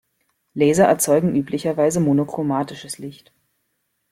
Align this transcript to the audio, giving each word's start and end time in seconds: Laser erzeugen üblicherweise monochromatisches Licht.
Laser 0.55 0.85
erzeugen 0.85 1.35
üblicherweise 1.35 1.99
monochromatisches 1.99 2.97
Licht. 2.97 3.31